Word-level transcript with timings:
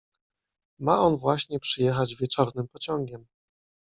Ma 0.79 0.99
on 0.99 1.17
właśnie 1.17 1.59
przyjechać 1.59 2.15
wieczornym 2.15 2.67
pociągiem. 2.67 3.25